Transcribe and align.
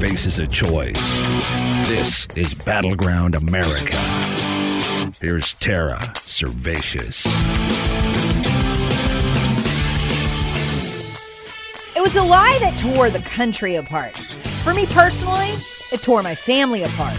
Faces 0.00 0.38
a 0.38 0.46
choice. 0.46 1.00
This 1.88 2.26
is 2.36 2.54
Battleground 2.54 3.34
America. 3.34 3.96
Here's 5.20 5.54
Tara 5.54 5.98
Servatius. 6.14 7.26
It 11.96 12.02
was 12.02 12.16
a 12.16 12.22
lie 12.22 12.58
that 12.60 12.76
tore 12.78 13.10
the 13.10 13.20
country 13.20 13.76
apart. 13.76 14.16
For 14.64 14.74
me 14.74 14.86
personally, 14.86 15.52
it 15.92 16.02
tore 16.02 16.22
my 16.22 16.34
family 16.34 16.82
apart. 16.82 17.18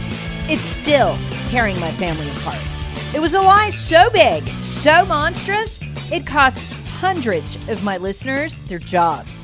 It's 0.49 0.63
still 0.63 1.17
tearing 1.47 1.79
my 1.79 1.91
family 1.93 2.29
apart. 2.31 2.61
It 3.13 3.19
was 3.19 3.33
a 3.33 3.41
lie 3.41 3.69
so 3.69 4.09
big, 4.09 4.47
so 4.63 5.05
monstrous, 5.05 5.79
it 6.11 6.27
cost 6.27 6.59
hundreds 6.99 7.55
of 7.69 7.83
my 7.83 7.97
listeners 7.97 8.57
their 8.67 8.79
jobs. 8.79 9.43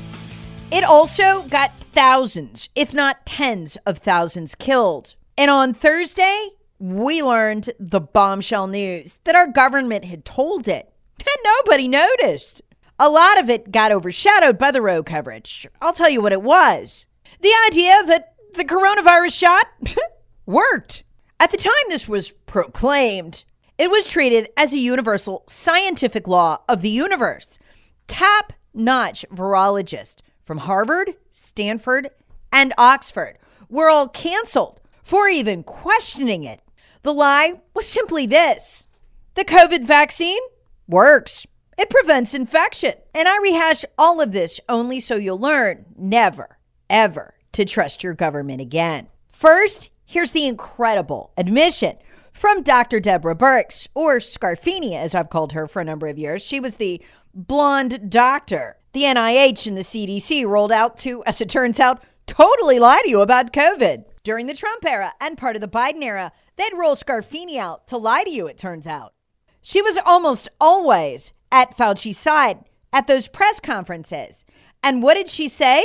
It 0.70 0.84
also 0.84 1.42
got 1.48 1.72
thousands, 1.92 2.68
if 2.74 2.92
not 2.94 3.26
tens 3.26 3.76
of 3.86 3.98
thousands 3.98 4.54
killed. 4.54 5.14
And 5.36 5.50
on 5.50 5.74
Thursday, 5.74 6.50
we 6.78 7.22
learned 7.22 7.70
the 7.78 8.00
bombshell 8.00 8.66
news 8.66 9.18
that 9.24 9.34
our 9.36 9.46
government 9.46 10.04
had 10.04 10.24
told 10.24 10.68
it, 10.68 10.92
and 11.18 11.36
nobody 11.44 11.88
noticed. 11.88 12.62
A 12.98 13.08
lot 13.08 13.38
of 13.38 13.50
it 13.50 13.72
got 13.72 13.92
overshadowed 13.92 14.58
by 14.58 14.70
the 14.70 14.82
road 14.82 15.06
coverage. 15.06 15.66
I'll 15.80 15.92
tell 15.92 16.10
you 16.10 16.20
what 16.20 16.32
it 16.32 16.42
was 16.42 17.06
the 17.40 17.52
idea 17.66 18.02
that 18.06 18.34
the 18.54 18.64
coronavirus 18.64 19.38
shot 19.38 19.66
worked. 20.46 21.04
At 21.40 21.50
the 21.50 21.56
time 21.56 21.72
this 21.88 22.08
was 22.08 22.30
proclaimed, 22.46 23.44
it 23.78 23.90
was 23.90 24.06
treated 24.06 24.48
as 24.56 24.72
a 24.72 24.78
universal 24.78 25.42
scientific 25.48 26.28
law 26.28 26.58
of 26.68 26.82
the 26.82 26.88
universe. 26.88 27.58
Top 28.06 28.52
notch 28.72 29.24
virologist 29.32 30.20
from 30.44 30.58
Harvard, 30.58 31.16
Stanford, 31.52 32.08
and 32.50 32.72
Oxford 32.78 33.38
were 33.68 33.90
all 33.90 34.08
canceled 34.08 34.80
for 35.02 35.28
even 35.28 35.62
questioning 35.62 36.44
it. 36.44 36.60
The 37.02 37.12
lie 37.12 37.60
was 37.74 37.86
simply 37.86 38.26
this 38.26 38.86
the 39.34 39.44
COVID 39.44 39.86
vaccine 39.86 40.40
works. 40.88 41.46
It 41.78 41.90
prevents 41.90 42.34
infection. 42.34 42.94
And 43.14 43.28
I 43.28 43.38
rehash 43.38 43.84
all 43.98 44.20
of 44.20 44.32
this 44.32 44.60
only 44.68 45.00
so 45.00 45.16
you'll 45.16 45.38
learn 45.38 45.86
never, 45.96 46.58
ever 46.88 47.34
to 47.52 47.64
trust 47.64 48.02
your 48.02 48.14
government 48.14 48.60
again. 48.60 49.08
First, 49.30 49.90
here's 50.04 50.32
the 50.32 50.46
incredible 50.46 51.32
admission 51.36 51.96
from 52.32 52.62
Dr. 52.62 53.00
Deborah 53.00 53.36
Birx, 53.36 53.88
or 53.94 54.18
Scarfini, 54.18 54.94
as 54.96 55.14
I've 55.14 55.30
called 55.30 55.52
her 55.52 55.66
for 55.66 55.80
a 55.80 55.84
number 55.84 56.08
of 56.08 56.18
years. 56.18 56.42
She 56.42 56.60
was 56.60 56.76
the 56.76 57.02
blonde 57.34 58.10
doctor 58.10 58.76
the 58.92 59.02
NIH 59.02 59.66
and 59.66 59.76
the 59.76 59.82
CDC 59.82 60.46
rolled 60.46 60.72
out 60.72 60.96
to, 60.98 61.22
as 61.24 61.40
it 61.40 61.48
turns 61.48 61.80
out, 61.80 62.02
totally 62.26 62.78
lie 62.78 63.02
to 63.02 63.10
you 63.10 63.20
about 63.20 63.52
COVID. 63.52 64.04
During 64.22 64.46
the 64.46 64.54
Trump 64.54 64.84
era 64.84 65.12
and 65.20 65.38
part 65.38 65.56
of 65.56 65.62
the 65.62 65.68
Biden 65.68 66.02
era, 66.02 66.32
they'd 66.56 66.76
roll 66.76 66.94
Scarfini 66.94 67.58
out 67.58 67.86
to 67.88 67.96
lie 67.96 68.24
to 68.24 68.30
you, 68.30 68.46
it 68.46 68.58
turns 68.58 68.86
out. 68.86 69.14
She 69.62 69.80
was 69.80 69.98
almost 70.04 70.48
always 70.60 71.32
at 71.50 71.76
Fauci's 71.76 72.18
side 72.18 72.58
at 72.92 73.06
those 73.06 73.28
press 73.28 73.60
conferences. 73.60 74.44
And 74.82 75.02
what 75.02 75.14
did 75.14 75.28
she 75.28 75.48
say? 75.48 75.82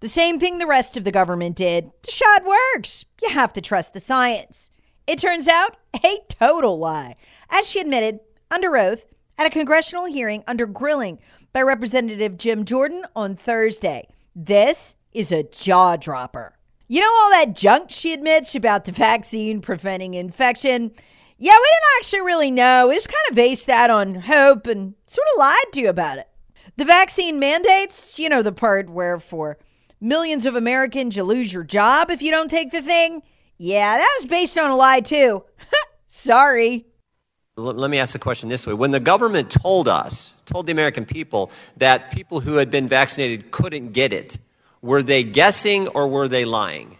The 0.00 0.08
same 0.08 0.38
thing 0.38 0.58
the 0.58 0.66
rest 0.66 0.96
of 0.96 1.04
the 1.04 1.10
government 1.12 1.56
did. 1.56 1.90
The 2.02 2.12
shot 2.12 2.44
works. 2.44 3.04
You 3.20 3.30
have 3.30 3.52
to 3.54 3.60
trust 3.60 3.92
the 3.92 4.00
science. 4.00 4.70
It 5.06 5.18
turns 5.18 5.48
out 5.48 5.76
a 6.04 6.18
total 6.28 6.78
lie, 6.78 7.16
as 7.50 7.68
she 7.68 7.80
admitted 7.80 8.20
under 8.50 8.76
oath 8.76 9.04
at 9.36 9.46
a 9.46 9.50
congressional 9.50 10.04
hearing 10.04 10.44
under 10.46 10.66
grilling 10.66 11.18
by 11.52 11.62
Representative 11.62 12.36
Jim 12.36 12.64
Jordan 12.64 13.04
on 13.16 13.36
Thursday. 13.36 14.08
This 14.34 14.94
is 15.12 15.32
a 15.32 15.42
jaw 15.42 15.96
dropper. 15.96 16.54
You 16.86 17.00
know 17.00 17.12
all 17.12 17.30
that 17.30 17.54
junk 17.54 17.90
she 17.90 18.12
admits 18.12 18.54
about 18.54 18.84
the 18.84 18.92
vaccine 18.92 19.60
preventing 19.60 20.14
infection? 20.14 20.90
Yeah, 21.36 21.52
we 21.52 21.68
didn't 21.68 21.98
actually 21.98 22.20
really 22.22 22.50
know. 22.50 22.88
We 22.88 22.94
just 22.94 23.08
kind 23.08 23.30
of 23.30 23.36
based 23.36 23.66
that 23.66 23.90
on 23.90 24.14
hope 24.14 24.66
and 24.66 24.94
sort 25.06 25.26
of 25.34 25.38
lied 25.38 25.72
to 25.74 25.80
you 25.80 25.88
about 25.88 26.18
it. 26.18 26.28
The 26.76 26.84
vaccine 26.84 27.38
mandates, 27.38 28.18
you 28.18 28.28
know, 28.28 28.42
the 28.42 28.52
part 28.52 28.90
where 28.90 29.20
for 29.20 29.58
millions 30.00 30.46
of 30.46 30.56
Americans 30.56 31.16
you 31.16 31.22
lose 31.22 31.52
your 31.52 31.64
job 31.64 32.10
if 32.10 32.22
you 32.22 32.30
don't 32.30 32.50
take 32.50 32.70
the 32.72 32.82
thing. 32.82 33.22
Yeah, 33.56 33.98
that 33.98 34.16
was 34.18 34.26
based 34.26 34.58
on 34.58 34.70
a 34.70 34.76
lie 34.76 35.00
too. 35.00 35.44
Sorry. 36.06 36.86
Let 37.58 37.90
me 37.90 37.98
ask 37.98 38.12
the 38.12 38.20
question 38.20 38.48
this 38.48 38.68
way. 38.68 38.72
When 38.72 38.92
the 38.92 39.00
government 39.00 39.50
told 39.50 39.88
us, 39.88 40.34
told 40.46 40.66
the 40.66 40.72
American 40.72 41.04
people, 41.04 41.50
that 41.76 42.12
people 42.12 42.38
who 42.38 42.54
had 42.54 42.70
been 42.70 42.86
vaccinated 42.86 43.50
couldn't 43.50 43.92
get 43.92 44.12
it, 44.12 44.38
were 44.80 45.02
they 45.02 45.24
guessing 45.24 45.88
or 45.88 46.06
were 46.06 46.28
they 46.28 46.44
lying? 46.44 46.98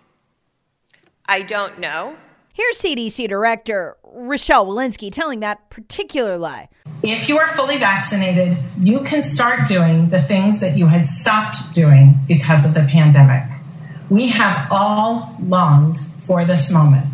I 1.26 1.42
don't 1.42 1.78
know. 1.78 2.16
Here's 2.52 2.76
CDC 2.78 3.28
Director 3.28 3.96
Rochelle 4.02 4.66
Walensky 4.66 5.12
telling 5.12 5.38
that 5.40 5.70
particular 5.70 6.36
lie. 6.36 6.68
If 7.04 7.28
you 7.28 7.38
are 7.38 7.46
fully 7.46 7.76
vaccinated, 7.76 8.56
you 8.80 9.04
can 9.04 9.22
start 9.22 9.68
doing 9.68 10.08
the 10.08 10.20
things 10.20 10.60
that 10.60 10.76
you 10.76 10.88
had 10.88 11.08
stopped 11.08 11.72
doing 11.72 12.14
because 12.26 12.66
of 12.66 12.74
the 12.74 12.88
pandemic. 12.90 13.44
We 14.10 14.30
have 14.30 14.66
all 14.72 15.36
longed 15.40 16.00
for 16.00 16.44
this 16.44 16.74
moment 16.74 17.04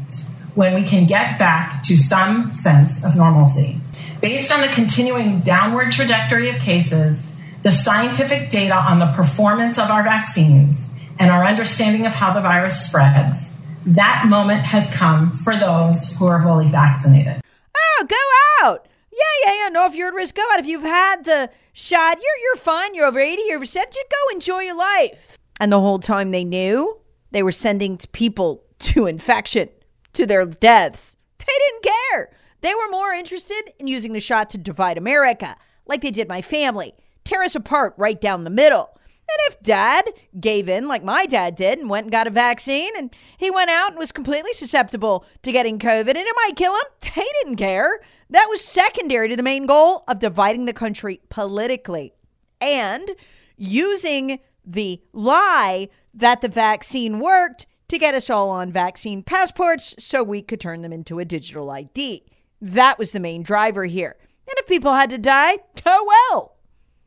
when 0.55 0.75
we 0.75 0.83
can 0.83 1.07
get 1.07 1.39
back 1.39 1.83
to 1.83 1.97
some 1.97 2.53
sense 2.53 3.05
of 3.05 3.17
normalcy. 3.17 3.79
Based 4.21 4.53
on 4.53 4.61
the 4.61 4.69
continuing 4.69 5.41
downward 5.41 5.93
trajectory 5.93 6.49
of 6.49 6.57
cases, 6.57 7.31
the 7.63 7.73
scientific 7.73 8.51
data 8.51 8.77
on 8.77 8.99
the 8.99 9.13
performance 9.17 9.79
of 9.79 9.91
our 9.91 10.03
vaccines, 10.03 10.95
and 11.19 11.31
our 11.31 11.45
understanding 11.45 12.07
of 12.07 12.13
how 12.13 12.33
the 12.33 12.41
virus 12.41 12.89
spreads, 12.89 13.61
that 13.87 14.27
moment 14.29 14.61
has 14.61 14.99
come 14.99 15.31
for 15.31 15.57
those 15.57 16.19
who 16.19 16.27
are 16.27 16.43
fully 16.43 16.69
vaccinated. 16.69 17.41
Oh, 17.77 18.07
go 18.09 18.67
out. 18.67 18.89
Yeah, 19.13 19.47
yeah, 19.47 19.63
yeah. 19.63 19.69
No, 19.69 19.87
if 19.87 19.95
you're 19.95 20.09
at 20.09 20.15
risk, 20.15 20.35
go 20.35 20.43
out. 20.53 20.59
If 20.59 20.67
you've 20.67 20.83
had 20.83 21.25
the 21.25 21.51
shot, 21.73 22.17
you're 22.17 22.45
you're 22.45 22.57
fine. 22.57 22.95
You're 22.95 23.07
over 23.07 23.21
80, 23.21 23.43
you're 23.47 23.65
set. 23.65 23.93
Just 23.93 24.11
go 24.11 24.35
enjoy 24.35 24.61
your 24.61 24.77
life. 24.77 25.39
And 25.61 25.71
the 25.71 25.81
whole 25.81 25.99
time 25.99 26.31
they 26.31 26.45
knew 26.45 26.99
they 27.31 27.43
were 27.43 27.53
sending 27.53 27.99
people 28.13 28.65
to 28.81 29.07
infection 29.07 29.69
to 30.15 30.27
their 30.27 30.45
deaths. 30.47 31.17
They 31.39 31.53
didn't 31.59 31.95
care. 32.11 32.31
They 32.61 32.75
were 32.75 32.91
more 32.91 33.13
interested 33.13 33.73
in 33.79 33.87
using 33.87 34.13
the 34.15 34.21
shot 34.21 34.51
to 34.51 34.59
divide 34.59 34.97
America, 34.97 35.57
like 35.87 36.01
they 36.01 36.11
did 36.11 36.29
my 36.29 36.41
family, 36.41 36.95
tear 37.25 37.43
us 37.43 37.55
apart 37.55 37.95
right 37.99 38.21
down 38.21 38.45
the 38.45 38.51
middle. 38.51 38.91
And 39.27 39.39
if 39.49 39.63
dad 39.63 40.05
gave 40.39 40.69
in 40.69 40.87
like 40.87 41.03
my 41.03 41.27
dad 41.27 41.57
did 41.57 41.79
and 41.79 41.89
went 41.89 42.05
and 42.05 42.13
got 42.13 42.27
a 42.27 42.31
vaccine 42.31 42.93
and 42.97 43.15
he 43.39 43.51
went 43.51 43.71
out 43.71 43.91
and 43.91 43.99
was 43.99 44.13
completely 44.13 44.53
susceptible 44.53 45.25
to 45.43 45.53
getting 45.53 45.79
COVID 45.79 46.09
and 46.09 46.17
it 46.17 46.37
might 46.37 46.57
kill 46.57 46.75
him, 46.75 46.83
they 47.15 47.27
didn't 47.43 47.57
care. 47.57 48.01
That 48.31 48.49
was 48.51 48.63
secondary 48.63 49.29
to 49.29 49.37
the 49.37 49.43
main 49.43 49.67
goal 49.67 50.05
of 50.09 50.19
dividing 50.19 50.67
the 50.67 50.73
country 50.73 51.21
politically 51.31 52.13
and 52.61 53.11
using 53.57 54.41
the 54.65 55.01
lie 55.13 55.89
that 56.15 56.41
the 56.41 56.49
vaccine 56.49 57.19
worked 57.19 57.67
to 57.89 57.99
get 57.99 58.15
us 58.15 58.31
all 58.31 58.51
on 58.51 58.73
vaccine 58.73 59.23
passports 59.23 59.95
so 59.99 60.23
we 60.23 60.43
could 60.43 60.61
turn 60.61 60.83
them 60.83 60.93
into 60.93 61.19
a 61.19 61.25
digital 61.25 61.71
ID. 61.71 62.25
That 62.61 62.99
was 62.99 63.13
the 63.13 63.21
main 63.21 63.43
driver 63.43 63.85
here. 63.85 64.17
And 64.47 64.55
if 64.59 64.67
people 64.67 64.95
had 64.95 65.11
to 65.11 65.19
die, 65.19 65.59
oh 65.87 66.05
well. 66.31 66.57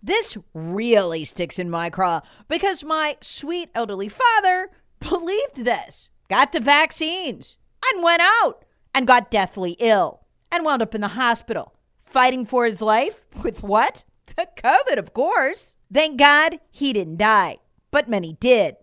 This 0.01 0.37
really 0.53 1.25
sticks 1.25 1.57
in 1.59 1.69
my 1.69 1.89
craw 1.89 2.21
because 2.47 2.83
my 2.83 3.17
sweet 3.21 3.69
elderly 3.73 4.09
father 4.09 4.69
believed 4.99 5.65
this, 5.65 6.09
got 6.29 6.51
the 6.51 6.59
vaccines, 6.59 7.57
and 7.91 8.03
went 8.03 8.21
out 8.21 8.63
and 8.93 9.07
got 9.07 9.31
deathly 9.31 9.75
ill 9.79 10.21
and 10.51 10.63
wound 10.63 10.81
up 10.81 10.95
in 10.95 11.01
the 11.01 11.09
hospital 11.09 11.73
fighting 12.05 12.45
for 12.45 12.65
his 12.65 12.81
life 12.81 13.25
with 13.43 13.63
what? 13.63 14.03
The 14.35 14.47
COVID, 14.57 14.97
of 14.97 15.13
course. 15.13 15.77
Thank 15.91 16.19
God 16.19 16.59
he 16.69 16.91
didn't 16.91 17.17
die, 17.17 17.57
but 17.91 18.09
many 18.09 18.33
did. 18.33 18.75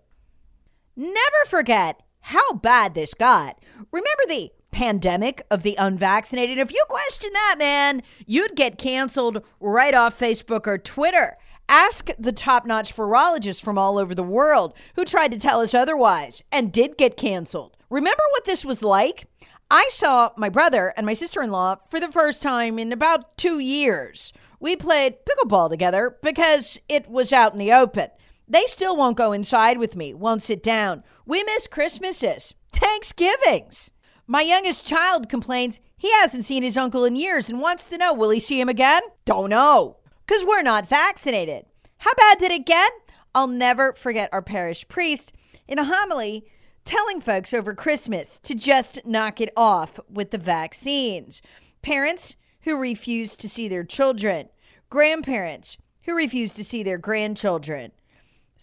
Never 0.96 1.44
forget 1.48 2.02
how 2.20 2.52
bad 2.52 2.94
this 2.94 3.14
got. 3.14 3.58
Remember 3.90 4.22
the 4.28 4.52
pandemic 4.70 5.44
of 5.50 5.64
the 5.64 5.74
unvaccinated? 5.76 6.58
If 6.58 6.72
you 6.72 6.84
question 6.88 7.30
that, 7.32 7.56
man, 7.58 8.02
you'd 8.26 8.54
get 8.54 8.78
canceled 8.78 9.42
right 9.58 9.92
off 9.92 10.18
Facebook 10.18 10.68
or 10.68 10.78
Twitter. 10.78 11.36
Ask 11.68 12.10
the 12.16 12.30
top 12.30 12.64
notch 12.64 12.94
virologists 12.94 13.60
from 13.60 13.76
all 13.76 13.98
over 13.98 14.14
the 14.14 14.22
world 14.22 14.74
who 14.94 15.04
tried 15.04 15.32
to 15.32 15.38
tell 15.38 15.60
us 15.60 15.74
otherwise 15.74 16.42
and 16.52 16.72
did 16.72 16.96
get 16.96 17.16
canceled. 17.16 17.76
Remember 17.90 18.22
what 18.30 18.44
this 18.44 18.64
was 18.64 18.84
like? 18.84 19.26
I 19.70 19.88
saw 19.90 20.30
my 20.36 20.48
brother 20.48 20.94
and 20.96 21.06
my 21.06 21.14
sister 21.14 21.42
in 21.42 21.50
law 21.50 21.76
for 21.90 21.98
the 21.98 22.12
first 22.12 22.40
time 22.42 22.78
in 22.78 22.92
about 22.92 23.36
two 23.36 23.58
years. 23.58 24.32
We 24.60 24.76
played 24.76 25.16
pickleball 25.26 25.70
together 25.70 26.16
because 26.22 26.78
it 26.88 27.08
was 27.08 27.32
out 27.32 27.52
in 27.52 27.58
the 27.58 27.72
open. 27.72 28.10
They 28.46 28.66
still 28.66 28.96
won't 28.96 29.16
go 29.16 29.32
inside 29.32 29.78
with 29.78 29.96
me, 29.96 30.12
won't 30.12 30.42
sit 30.42 30.62
down. 30.62 31.02
We 31.24 31.42
miss 31.44 31.66
Christmases, 31.66 32.54
Thanksgivings. 32.72 33.90
My 34.26 34.42
youngest 34.42 34.86
child 34.86 35.28
complains 35.28 35.80
he 35.96 36.12
hasn't 36.12 36.44
seen 36.44 36.62
his 36.62 36.76
uncle 36.76 37.04
in 37.04 37.16
years 37.16 37.48
and 37.48 37.60
wants 37.60 37.86
to 37.86 37.98
know 37.98 38.12
will 38.12 38.30
he 38.30 38.40
see 38.40 38.60
him 38.60 38.68
again? 38.68 39.02
Don't 39.24 39.50
know, 39.50 39.98
because 40.26 40.44
we're 40.44 40.62
not 40.62 40.88
vaccinated. 40.88 41.66
How 41.98 42.12
bad 42.14 42.38
did 42.38 42.50
it 42.50 42.66
get? 42.66 42.92
I'll 43.34 43.46
never 43.46 43.94
forget 43.94 44.28
our 44.32 44.42
parish 44.42 44.86
priest 44.88 45.32
in 45.66 45.78
a 45.78 45.84
homily 45.84 46.46
telling 46.84 47.20
folks 47.20 47.54
over 47.54 47.74
Christmas 47.74 48.38
to 48.40 48.54
just 48.54 49.04
knock 49.06 49.40
it 49.40 49.52
off 49.56 49.98
with 50.08 50.30
the 50.30 50.38
vaccines. 50.38 51.40
Parents 51.82 52.36
who 52.62 52.76
refuse 52.76 53.36
to 53.36 53.48
see 53.48 53.68
their 53.68 53.84
children, 53.84 54.48
grandparents 54.90 55.76
who 56.02 56.14
refuse 56.14 56.52
to 56.52 56.64
see 56.64 56.82
their 56.82 56.98
grandchildren, 56.98 57.92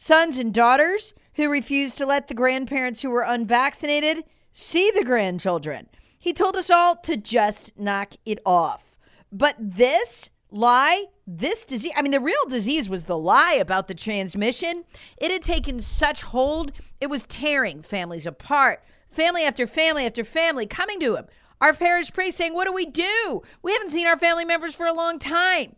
sons 0.02 0.40
and 0.40 0.52
daughters 0.52 1.14
who 1.36 1.48
refused 1.48 1.96
to 1.96 2.08
let 2.08 2.28
the 2.28 2.34
grandparents 2.34 3.04
who 3.04 3.10
were 3.12 3.22
unvaccinated 3.22 4.24
see 4.52 4.90
the 4.90 5.04
grandchildren. 5.04 5.88
He 6.18 6.34
told 6.34 6.56
us 6.56 6.72
all 6.72 6.96
to 7.04 7.16
just 7.16 7.78
knock 7.78 8.16
it 8.26 8.40
off. 8.44 8.98
But 9.32 9.56
this 9.60 10.32
lie, 10.50 11.06
this 11.28 11.66
disease, 11.66 11.92
I 11.96 12.02
mean, 12.02 12.14
the 12.14 12.20
real 12.20 12.48
disease 12.50 12.90
was 12.90 13.06
the 13.06 13.18
lie 13.18 13.54
about 13.54 13.88
the 13.88 13.94
transmission. 13.94 14.86
It 15.18 15.30
had 15.30 15.44
taken 15.44 15.80
such 15.80 16.24
hold, 16.24 16.72
it 17.00 17.12
was 17.12 17.28
tearing 17.28 17.84
families 17.84 18.26
apart. 18.26 18.84
Family 19.12 19.44
after 19.44 19.68
family 19.68 20.08
after 20.08 20.24
family 20.24 20.66
coming 20.66 21.00
to 21.02 21.16
him. 21.16 21.28
Our 21.62 21.74
parish 21.74 22.12
priest 22.12 22.38
saying, 22.38 22.56
What 22.56 22.66
do 22.66 22.74
we 22.74 22.88
do? 22.88 23.44
We 23.62 23.72
haven't 23.74 23.92
seen 23.92 24.08
our 24.08 24.18
family 24.18 24.46
members 24.46 24.74
for 24.74 24.88
a 24.88 24.94
long 24.94 25.20
time. 25.20 25.76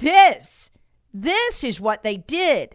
This, 0.00 0.70
this 1.14 1.62
is 1.62 1.80
what 1.80 2.02
they 2.02 2.16
did. 2.16 2.74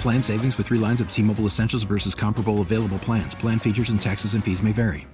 Plan 0.00 0.22
savings 0.22 0.56
with 0.56 0.66
three 0.66 0.78
lines 0.78 1.02
of 1.02 1.10
T 1.10 1.20
Mobile 1.20 1.44
Essentials 1.44 1.82
versus 1.82 2.14
comparable 2.14 2.62
available 2.62 2.98
plans. 2.98 3.34
Plan 3.34 3.58
features 3.58 3.90
and 3.90 4.00
taxes 4.00 4.32
and 4.32 4.42
fees 4.42 4.62
may 4.62 4.72
vary. 4.72 5.06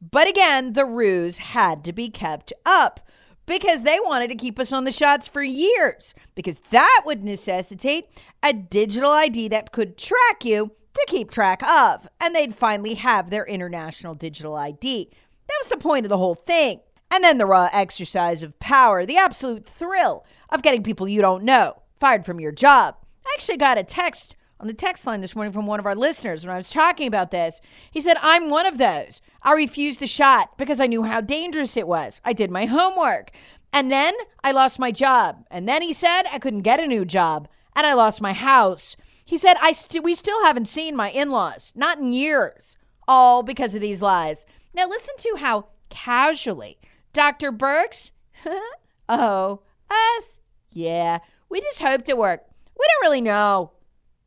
But 0.00 0.26
again, 0.26 0.72
the 0.72 0.86
ruse 0.86 1.36
had 1.36 1.84
to 1.84 1.92
be 1.92 2.08
kept 2.08 2.54
up 2.64 3.06
because 3.44 3.82
they 3.82 4.00
wanted 4.00 4.28
to 4.28 4.34
keep 4.34 4.58
us 4.58 4.72
on 4.72 4.84
the 4.84 4.92
shots 4.92 5.28
for 5.28 5.42
years, 5.42 6.14
because 6.34 6.58
that 6.70 7.02
would 7.04 7.22
necessitate 7.22 8.06
a 8.42 8.54
digital 8.54 9.10
ID 9.10 9.48
that 9.48 9.72
could 9.72 9.98
track 9.98 10.42
you 10.42 10.70
to 10.94 11.06
keep 11.06 11.30
track 11.30 11.62
of. 11.62 12.08
And 12.18 12.34
they'd 12.34 12.54
finally 12.54 12.94
have 12.94 13.28
their 13.28 13.44
international 13.44 14.14
digital 14.14 14.56
ID. 14.56 15.10
That 15.48 15.58
was 15.62 15.68
the 15.68 15.76
point 15.76 16.06
of 16.06 16.08
the 16.08 16.18
whole 16.18 16.34
thing. 16.34 16.80
And 17.10 17.22
then 17.22 17.36
the 17.36 17.44
raw 17.44 17.68
exercise 17.72 18.42
of 18.42 18.58
power, 18.58 19.04
the 19.04 19.18
absolute 19.18 19.66
thrill 19.66 20.24
of 20.48 20.62
getting 20.62 20.82
people 20.82 21.06
you 21.06 21.20
don't 21.20 21.44
know 21.44 21.82
fired 21.98 22.24
from 22.24 22.40
your 22.40 22.52
job. 22.52 22.96
I 23.26 23.30
actually 23.34 23.58
got 23.58 23.78
a 23.78 23.84
text 23.84 24.36
on 24.58 24.66
the 24.66 24.74
text 24.74 25.06
line 25.06 25.22
this 25.22 25.34
morning 25.34 25.52
from 25.52 25.66
one 25.66 25.80
of 25.80 25.86
our 25.86 25.94
listeners 25.94 26.44
when 26.44 26.54
I 26.54 26.58
was 26.58 26.70
talking 26.70 27.06
about 27.06 27.30
this. 27.30 27.60
He 27.90 28.00
said, 28.00 28.18
I'm 28.20 28.50
one 28.50 28.66
of 28.66 28.76
those. 28.76 29.22
I 29.42 29.52
refused 29.52 30.00
the 30.00 30.06
shot 30.06 30.58
because 30.58 30.80
I 30.80 30.86
knew 30.86 31.04
how 31.04 31.22
dangerous 31.22 31.76
it 31.76 31.88
was. 31.88 32.20
I 32.24 32.34
did 32.34 32.50
my 32.50 32.66
homework. 32.66 33.30
And 33.72 33.90
then 33.90 34.14
I 34.44 34.52
lost 34.52 34.78
my 34.78 34.90
job. 34.90 35.46
And 35.50 35.66
then 35.66 35.80
he 35.80 35.92
said 35.92 36.24
I 36.30 36.38
couldn't 36.38 36.62
get 36.62 36.80
a 36.80 36.86
new 36.86 37.04
job. 37.04 37.48
And 37.74 37.86
I 37.86 37.94
lost 37.94 38.20
my 38.20 38.34
house. 38.34 38.96
He 39.24 39.38
said, 39.38 39.56
I 39.62 39.72
st- 39.72 40.04
we 40.04 40.14
still 40.14 40.44
haven't 40.44 40.66
seen 40.66 40.96
my 40.96 41.10
in 41.10 41.30
laws, 41.30 41.72
not 41.76 41.98
in 41.98 42.12
years, 42.12 42.76
all 43.06 43.42
because 43.42 43.74
of 43.74 43.80
these 43.80 44.02
lies. 44.02 44.44
Now, 44.74 44.88
listen 44.88 45.14
to 45.18 45.36
how 45.38 45.68
casually 45.88 46.78
Dr. 47.12 47.52
Birx, 47.52 48.10
oh, 49.08 49.60
us, 49.88 50.40
yeah, 50.72 51.20
we 51.48 51.60
just 51.60 51.80
hoped 51.80 52.08
it 52.08 52.18
worked. 52.18 52.49
We 52.80 52.86
don't 52.94 53.02
really 53.10 53.20
know. 53.20 53.72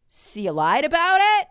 See, 0.07 0.43
you 0.43 0.51
lied 0.51 0.85
about 0.85 1.19
it? 1.39 1.47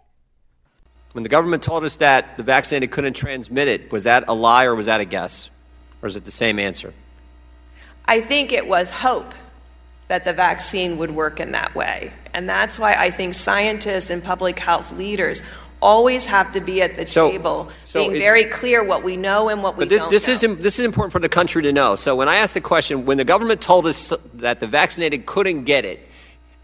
When 1.12 1.24
the 1.24 1.28
government 1.28 1.62
told 1.62 1.82
us 1.84 1.96
that 1.96 2.36
the 2.36 2.42
vaccinated 2.44 2.90
couldn't 2.92 3.14
transmit 3.14 3.66
it, 3.68 3.90
was 3.92 4.04
that 4.04 4.24
a 4.28 4.34
lie 4.34 4.64
or 4.64 4.74
was 4.76 4.86
that 4.86 5.00
a 5.00 5.04
guess? 5.04 5.50
Or 6.00 6.06
is 6.06 6.16
it 6.16 6.24
the 6.24 6.30
same 6.30 6.58
answer? 6.58 6.94
I 8.06 8.20
think 8.20 8.52
it 8.52 8.66
was 8.66 8.90
hope 8.90 9.34
that 10.08 10.24
the 10.24 10.32
vaccine 10.32 10.96
would 10.98 11.10
work 11.10 11.40
in 11.40 11.52
that 11.52 11.74
way. 11.74 12.12
And 12.32 12.48
that's 12.48 12.78
why 12.78 12.94
I 12.94 13.10
think 13.10 13.34
scientists 13.34 14.10
and 14.10 14.22
public 14.22 14.58
health 14.58 14.92
leaders 14.92 15.42
always 15.80 16.26
have 16.26 16.52
to 16.52 16.60
be 16.60 16.80
at 16.82 16.94
the 16.96 17.06
So- 17.06 17.30
table, 17.30 17.68
so 17.84 18.00
being 18.00 18.16
it- 18.16 18.18
very 18.20 18.44
clear 18.44 18.84
what 18.84 19.02
we 19.02 19.16
know 19.16 19.48
and 19.48 19.62
what 19.62 19.76
we 19.76 19.84
this, 19.86 20.00
don't 20.00 20.10
this 20.10 20.28
know. 20.28 20.34
is 20.34 20.40
this 20.58 20.78
is 20.78 20.84
important 20.84 21.12
for 21.12 21.18
the 21.18 21.28
country 21.28 21.62
to 21.64 21.72
know. 21.72 21.96
So 21.96 22.14
when 22.14 22.28
I 22.28 22.36
asked 22.36 22.54
the 22.54 22.60
question, 22.60 23.04
when 23.04 23.18
the 23.18 23.24
government 23.24 23.60
told 23.60 23.86
us 23.86 24.12
that 24.34 24.60
the 24.60 24.66
vaccinated 24.68 25.26
couldn't 25.26 25.64
get 25.64 25.84
it, 25.84 26.08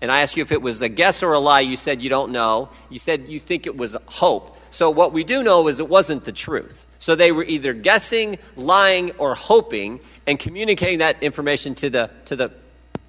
and 0.01 0.13
I 0.13 0.21
asked 0.21 0.37
you 0.37 0.43
if 0.43 0.53
it 0.53 0.63
was 0.63 0.81
a 0.83 0.89
guess 0.89 1.23
or 1.23 1.33
a 1.33 1.39
lie, 1.39 1.61
you 1.61 1.77
said 1.77 2.01
you 2.01 2.09
don't 2.09 2.31
know. 2.31 2.69
You 2.89 2.99
said 2.99 3.27
you 3.29 3.41
think 3.41 3.67
it 3.67 3.77
was 3.77 3.97
hope. 4.07 4.57
So 4.71 4.91
what 4.91 5.13
we 5.13 5.25
do 5.25 5.43
know 5.43 5.67
is 5.67 5.81
it 5.81 5.89
wasn't 5.89 6.25
the 6.25 6.33
truth. 6.33 6.87
So 7.01 7.15
they 7.15 7.33
were 7.33 7.45
either 7.45 7.73
guessing, 7.73 8.39
lying, 8.57 9.11
or 9.19 9.35
hoping, 9.35 10.01
and 10.27 10.39
communicating 10.39 10.99
that 10.99 11.23
information 11.23 11.75
to 11.77 11.91
the 11.91 12.11
to 12.27 12.37
the 12.37 12.53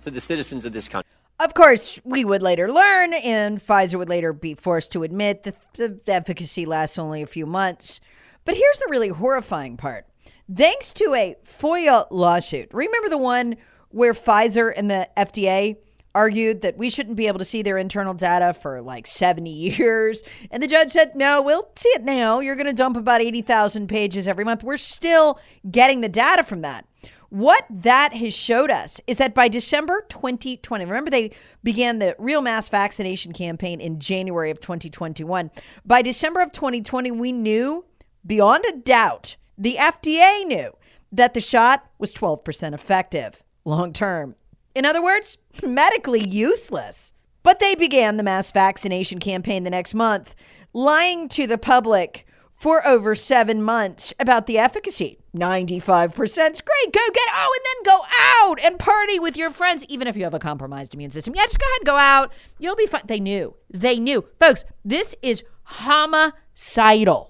to 0.03 0.12
the 0.12 0.22
citizens 0.22 0.65
of 0.65 0.74
this 0.74 0.88
country. 0.88 1.10
Of 1.39 1.53
course, 1.53 2.00
we 2.03 2.25
would 2.25 2.41
later 2.41 2.72
learn, 2.72 3.13
and 3.13 3.60
Pfizer 3.60 3.98
would 3.98 4.10
later 4.10 4.34
be 4.34 4.55
forced 4.55 4.91
to 4.91 5.03
admit 5.03 5.43
that 5.43 5.55
the 5.74 6.00
efficacy 6.08 6.65
lasts 6.65 6.98
only 6.98 7.22
a 7.22 7.27
few 7.27 7.46
months. 7.46 8.01
But 8.43 8.55
here's 8.55 8.79
the 8.79 8.88
really 8.89 9.08
horrifying 9.08 9.77
part. 9.77 10.05
Thanks 10.53 10.91
to 10.93 11.13
a 11.13 11.36
FOIA 11.46 12.08
lawsuit, 12.10 12.74
remember 12.74 13.10
the 13.10 13.17
one 13.17 13.55
where 13.89 14.13
Pfizer 14.13 14.74
and 14.75 14.89
the 14.89 15.08
FDA 15.15 15.77
argued 16.19 16.59
that 16.59 16.77
we 16.77 16.89
shouldn't 16.89 17.15
be 17.15 17.27
able 17.27 17.39
to 17.39 17.45
see 17.45 17.61
their 17.61 17.77
internal 17.77 18.13
data 18.13 18.53
for 18.53 18.81
like 18.81 19.07
70 19.07 19.49
years? 19.77 20.21
And 20.51 20.61
the 20.61 20.67
judge 20.67 20.89
said, 20.89 21.15
no, 21.15 21.41
we'll 21.41 21.69
see 21.77 21.89
it 21.89 22.03
now. 22.03 22.41
You're 22.41 22.57
going 22.57 22.67
to 22.67 22.73
dump 22.73 22.97
about 22.97 23.21
80,000 23.21 23.88
pages 23.88 24.27
every 24.27 24.43
month. 24.43 24.61
We're 24.61 24.75
still 24.75 25.39
getting 25.71 26.01
the 26.01 26.09
data 26.09 26.43
from 26.43 26.61
that. 26.61 26.85
What 27.29 27.65
that 27.69 28.13
has 28.15 28.33
showed 28.33 28.69
us 28.69 28.99
is 29.07 29.17
that 29.17 29.33
by 29.33 29.47
December 29.47 30.03
2020, 30.09 30.83
remember 30.83 31.09
they 31.09 31.31
began 31.63 31.99
the 31.99 32.15
real 32.19 32.41
mass 32.41 32.67
vaccination 32.67 33.31
campaign 33.31 33.79
in 33.79 33.99
January 33.99 34.51
of 34.51 34.59
2021. 34.59 35.51
By 35.85 36.01
December 36.01 36.41
of 36.41 36.51
2020, 36.51 37.11
we 37.11 37.31
knew 37.31 37.85
beyond 38.25 38.65
a 38.65 38.75
doubt, 38.75 39.38
the 39.57 39.77
FDA 39.79 40.45
knew 40.45 40.71
that 41.11 41.33
the 41.33 41.39
shot 41.39 41.89
was 41.97 42.13
12% 42.13 42.73
effective 42.73 43.41
long 43.63 43.93
term. 43.93 44.35
In 44.79 44.86
other 44.86 45.03
words, 45.03 45.38
medically 45.62 46.25
useless. 46.25 47.12
But 47.43 47.59
they 47.59 47.75
began 47.75 48.15
the 48.15 48.24
mass 48.24 48.50
vaccination 48.50 49.19
campaign 49.19 49.65
the 49.65 49.69
next 49.69 49.93
month, 49.93 50.33
lying 50.71 51.27
to 51.29 51.45
the 51.45 51.57
public 51.57 52.25
for 52.55 52.88
over 52.88 53.13
seven 53.13 53.62
months 53.62 54.13
about 54.21 54.48
the 54.48 54.57
efficacy. 54.57 55.19
95% 55.36 56.15
is 56.21 56.62
great. 56.62 56.93
Go 56.93 57.01
get 57.13 57.27
oh, 57.29 57.59
and 57.59 57.65
then 57.65 57.93
go 57.93 58.05
out 58.41 58.59
and 58.63 58.79
party 58.79 59.19
with 59.19 59.36
your 59.36 59.51
friends, 59.51 59.83
even 59.89 60.07
if 60.07 60.15
you 60.15 60.24
have 60.24 60.33
a 60.33 60.39
compromised 60.39 60.93
immune 60.93 61.12
system. 61.12 61.36
Yeah, 61.36 61.43
just 61.43 61.59
go 61.59 61.65
ahead 61.65 61.79
and 61.81 61.86
go 61.86 61.98
out. 61.98 62.31
You'll 62.57 62.77
be 62.77 62.86
fine. 62.86 63.03
They 63.03 63.19
knew. 63.19 63.55
They 63.69 64.00
knew. 64.00 64.24
Folks, 64.39 64.63
this 64.86 65.13
is 65.21 65.43
homicidal. 65.63 67.28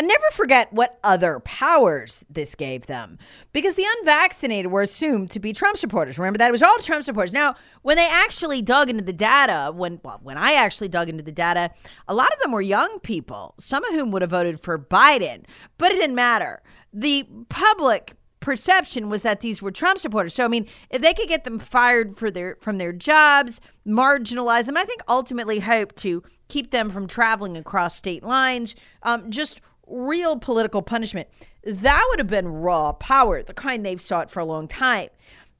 And 0.00 0.08
never 0.08 0.24
forget 0.32 0.72
what 0.72 0.98
other 1.04 1.40
powers 1.40 2.24
this 2.30 2.54
gave 2.54 2.86
them. 2.86 3.18
Because 3.52 3.74
the 3.74 3.84
unvaccinated 3.98 4.72
were 4.72 4.80
assumed 4.80 5.30
to 5.32 5.38
be 5.38 5.52
Trump 5.52 5.76
supporters. 5.76 6.18
Remember 6.18 6.38
that? 6.38 6.48
It 6.48 6.52
was 6.52 6.62
all 6.62 6.78
Trump 6.78 7.04
supporters. 7.04 7.34
Now, 7.34 7.54
when 7.82 7.98
they 7.98 8.08
actually 8.08 8.62
dug 8.62 8.88
into 8.88 9.04
the 9.04 9.12
data, 9.12 9.70
when 9.74 10.00
well, 10.02 10.18
when 10.22 10.38
I 10.38 10.54
actually 10.54 10.88
dug 10.88 11.10
into 11.10 11.22
the 11.22 11.30
data, 11.30 11.70
a 12.08 12.14
lot 12.14 12.32
of 12.32 12.38
them 12.38 12.50
were 12.50 12.62
young 12.62 12.98
people, 13.00 13.54
some 13.58 13.84
of 13.84 13.92
whom 13.92 14.10
would 14.12 14.22
have 14.22 14.30
voted 14.30 14.62
for 14.62 14.78
Biden. 14.78 15.44
But 15.76 15.92
it 15.92 15.96
didn't 15.96 16.16
matter. 16.16 16.62
The 16.94 17.28
public 17.50 18.14
perception 18.40 19.10
was 19.10 19.20
that 19.20 19.42
these 19.42 19.60
were 19.60 19.70
Trump 19.70 19.98
supporters. 19.98 20.32
So 20.32 20.46
I 20.46 20.48
mean, 20.48 20.66
if 20.88 21.02
they 21.02 21.12
could 21.12 21.28
get 21.28 21.44
them 21.44 21.58
fired 21.58 22.16
for 22.16 22.30
their 22.30 22.56
from 22.62 22.78
their 22.78 22.94
jobs, 22.94 23.60
marginalize 23.86 24.64
them, 24.64 24.78
I 24.78 24.86
think 24.86 25.02
ultimately 25.08 25.58
hope 25.58 25.94
to 25.96 26.22
keep 26.48 26.70
them 26.70 26.90
from 26.90 27.06
traveling 27.06 27.56
across 27.56 27.96
state 27.96 28.22
lines, 28.22 28.74
um, 29.02 29.30
just 29.30 29.60
real 29.90 30.38
political 30.38 30.82
punishment. 30.82 31.28
That 31.64 32.06
would 32.08 32.18
have 32.18 32.28
been 32.28 32.48
raw 32.48 32.92
power, 32.92 33.42
the 33.42 33.54
kind 33.54 33.84
they've 33.84 34.00
sought 34.00 34.30
for 34.30 34.40
a 34.40 34.44
long 34.44 34.68
time. 34.68 35.08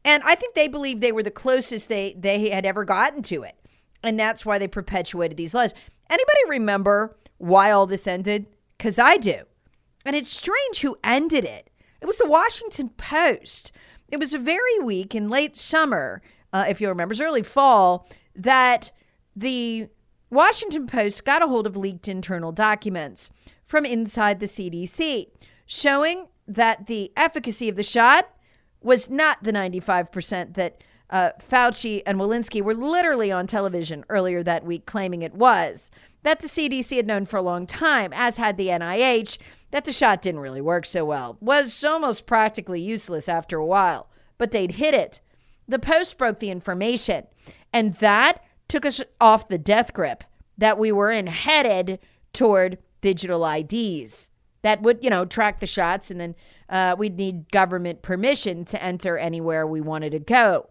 And 0.05 0.23
I 0.25 0.35
think 0.35 0.55
they 0.55 0.69
believed 0.69 1.01
they 1.01 1.13
were 1.13 1.23
the 1.23 1.31
closest 1.31 1.89
they, 1.89 2.15
they 2.19 2.49
had 2.51 2.65
ever 2.65 2.85
gotten 2.85 3.23
to 3.25 3.43
it. 3.43 3.55
And 4.03 4.19
that's 4.19 4.47
why 4.47 4.59
they 4.59 4.69
perpetuated 4.69 5.37
these 5.37 5.53
laws. 5.53 5.75
Anybody 6.09 6.39
remember 6.49 7.17
why 7.39 7.71
all 7.71 7.87
this 7.87 8.07
ended? 8.07 8.49
Because 8.79 8.99
I 8.99 9.19
do. 9.19 9.43
And 10.07 10.17
it's 10.17 10.31
strange 10.31 10.81
who 10.81 10.99
ended 11.05 11.45
it. 11.45 11.69
It 12.01 12.07
was 12.07 12.17
the 12.17 12.29
Washington 12.29 12.89
Post. 12.91 13.73
It 14.09 14.19
was 14.19 14.33
a 14.33 14.39
very 14.39 14.79
week 14.81 15.15
in 15.15 15.29
late 15.29 15.55
summer, 15.55 16.23
uh, 16.53 16.65
if 16.69 16.81
you 16.81 16.89
remember, 16.89 17.13
it 17.13 17.17
was 17.17 17.21
early 17.21 17.43
fall, 17.43 18.09
that 18.35 18.91
the 19.37 19.89
Washington 20.31 20.87
Post 20.87 21.25
got 21.25 21.43
a 21.43 21.47
hold 21.47 21.67
of 21.67 21.77
leaked 21.77 22.09
internal 22.09 22.53
documents 22.53 23.29
from 23.71 23.87
inside 23.87 24.41
the 24.41 24.47
CDC, 24.47 25.29
showing 25.65 26.27
that 26.49 26.89
the 26.89 27.13
efficacy 27.17 27.69
of 27.69 27.77
the 27.77 27.85
shot 27.85 28.29
was 28.83 29.09
not 29.09 29.45
the 29.45 29.53
95% 29.53 30.55
that 30.55 30.83
uh, 31.09 31.31
Fauci 31.39 32.03
and 32.05 32.19
Walensky 32.19 32.61
were 32.61 32.75
literally 32.75 33.31
on 33.31 33.47
television 33.47 34.05
earlier 34.09 34.43
that 34.43 34.65
week 34.65 34.87
claiming 34.87 35.23
it 35.23 35.35
was. 35.35 35.93
That 36.25 36.41
the 36.41 36.49
CDC 36.49 36.97
had 36.97 37.07
known 37.07 37.27
for 37.27 37.37
a 37.37 37.43
long 37.43 37.65
time, 37.65 38.13
as 38.13 38.39
had 38.39 38.57
the 38.57 38.67
NIH, 38.67 39.39
that 39.71 39.85
the 39.85 39.93
shot 39.93 40.21
didn't 40.21 40.41
really 40.41 40.61
work 40.61 40.85
so 40.85 41.05
well, 41.05 41.39
was 41.41 41.85
almost 41.85 42.27
practically 42.27 42.81
useless 42.81 43.29
after 43.29 43.57
a 43.57 43.65
while, 43.65 44.11
but 44.37 44.51
they'd 44.51 44.73
hit 44.73 44.95
it. 44.95 45.21
The 45.69 45.79
Post 45.79 46.19
broke 46.19 46.41
the 46.41 46.51
information, 46.51 47.29
and 47.73 47.95
that 47.95 48.43
took 48.67 48.85
us 48.85 49.01
off 49.21 49.47
the 49.47 49.59
death 49.59 49.95
grip 49.95 50.25
that 50.59 50.77
we 50.77 50.91
were 50.91 51.13
in, 51.13 51.29
headed 51.29 52.01
toward 52.33 52.79
digital 53.01 53.47
IDs 53.47 54.31
that 54.63 54.83
would, 54.83 55.03
you 55.03 55.11
know, 55.11 55.25
track 55.25 55.61
the 55.61 55.67
shots, 55.67 56.11
and 56.11 56.21
then 56.21 56.35
uh, 56.69 56.95
we'd 56.99 57.17
need 57.17 57.51
government 57.51 58.03
permission 58.03 58.65
to 58.67 58.83
enter 58.83 59.17
anywhere 59.17 59.67
we 59.67 59.81
wanted 59.81 60.11
to 60.11 60.19
go. 60.19 60.69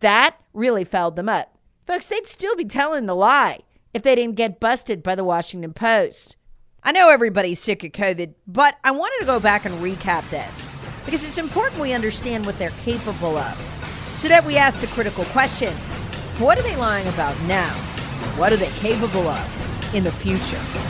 That 0.00 0.36
really 0.52 0.84
fouled 0.84 1.16
them 1.16 1.28
up. 1.28 1.56
Folks, 1.86 2.08
they'd 2.08 2.26
still 2.26 2.56
be 2.56 2.64
telling 2.64 3.06
the 3.06 3.14
lie 3.14 3.60
if 3.92 4.02
they 4.02 4.14
didn't 4.14 4.36
get 4.36 4.60
busted 4.60 5.02
by 5.02 5.14
the 5.14 5.24
Washington 5.24 5.72
Post. 5.72 6.36
I 6.82 6.92
know 6.92 7.10
everybody's 7.10 7.60
sick 7.60 7.84
of 7.84 7.92
COVID, 7.92 8.34
but 8.46 8.78
I 8.84 8.90
wanted 8.90 9.20
to 9.20 9.26
go 9.26 9.38
back 9.38 9.66
and 9.66 9.74
recap 9.82 10.28
this 10.30 10.66
because 11.04 11.24
it's 11.24 11.38
important 11.38 11.80
we 11.80 11.92
understand 11.92 12.46
what 12.46 12.58
they're 12.58 12.70
capable 12.84 13.36
of 13.36 14.12
so 14.14 14.28
that 14.28 14.44
we 14.44 14.56
ask 14.56 14.78
the 14.80 14.86
critical 14.88 15.24
questions. 15.26 15.78
What 16.38 16.58
are 16.58 16.62
they 16.62 16.76
lying 16.76 17.06
about 17.08 17.38
now? 17.42 17.72
What 18.36 18.52
are 18.52 18.56
they 18.56 18.70
capable 18.78 19.28
of 19.28 19.94
in 19.94 20.04
the 20.04 20.12
future? 20.12 20.89